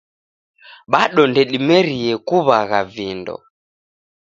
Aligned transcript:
Bado 0.93 1.21
ndedimerie 1.31 2.13
kuwagha 2.27 2.79
vindo 2.93 3.35